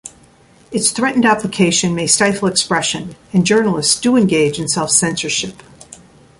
Its 0.71 0.89
threatened 0.89 1.25
application 1.27 1.93
may 1.93 2.07
stifle 2.07 2.47
expression 2.47 3.15
and 3.33 3.45
journalists 3.45 4.01
do 4.01 4.17
engage 4.17 4.59
in 4.59 4.67
self-censorship. 4.67 5.61